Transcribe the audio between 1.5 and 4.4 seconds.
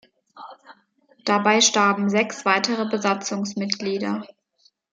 starben sechs weitere Besatzungsmitglieder.